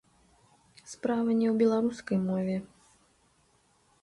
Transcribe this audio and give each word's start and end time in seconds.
Справа 0.93 1.31
не 1.41 1.47
ў 1.49 1.53
беларускай 1.61 2.19
мове. 2.27 2.57